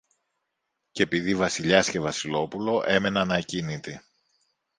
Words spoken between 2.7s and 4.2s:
έμεναν ακίνητοι